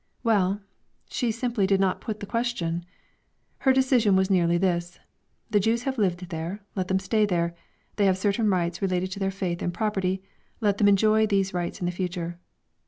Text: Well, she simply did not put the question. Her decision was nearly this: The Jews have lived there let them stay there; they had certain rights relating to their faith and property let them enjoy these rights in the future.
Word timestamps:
Well, 0.23 0.61
she 1.11 1.31
simply 1.31 1.67
did 1.67 1.79
not 1.79 2.01
put 2.01 2.21
the 2.21 2.25
question. 2.25 2.85
Her 3.59 3.71
decision 3.71 4.15
was 4.15 4.31
nearly 4.31 4.57
this: 4.57 4.97
The 5.51 5.59
Jews 5.59 5.83
have 5.83 5.99
lived 5.99 6.29
there 6.29 6.59
let 6.75 6.87
them 6.87 6.97
stay 6.97 7.23
there; 7.27 7.53
they 7.97 8.05
had 8.05 8.17
certain 8.17 8.49
rights 8.49 8.81
relating 8.81 9.09
to 9.09 9.19
their 9.19 9.29
faith 9.29 9.61
and 9.61 9.71
property 9.71 10.23
let 10.59 10.79
them 10.79 10.87
enjoy 10.87 11.27
these 11.27 11.53
rights 11.53 11.81
in 11.81 11.85
the 11.85 11.91
future. 11.91 12.39